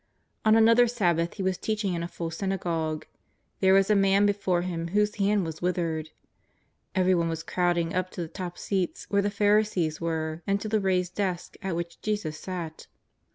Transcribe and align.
On 0.45 0.55
another 0.55 0.87
Sabbath 0.87 1.35
He 1.35 1.43
^vas 1.43 1.59
teaching 1.61 1.93
in 1.93 2.01
a 2.01 2.07
full 2.07 2.31
syna 2.31 2.57
gogue. 2.59 3.03
There 3.59 3.75
was 3.75 3.91
a 3.91 3.95
man 3.95 4.25
before 4.25 4.63
Him 4.63 4.87
whose 4.87 5.17
hand 5.17 5.45
was 5.45 5.61
withered. 5.61 6.09
Everyone 6.95 7.29
was 7.29 7.43
crowding 7.43 7.93
up 7.93 8.09
to 8.13 8.21
the 8.23 8.27
top 8.27 8.57
seats 8.57 9.05
where 9.11 9.21
the 9.21 9.29
Pharisees 9.29 10.01
were 10.01 10.41
and 10.47 10.59
to 10.59 10.67
the 10.67 10.81
raised 10.81 11.13
desk 11.13 11.55
at 11.61 11.75
which 11.75 12.01
Jesus 12.01 12.39
sat. 12.39 12.87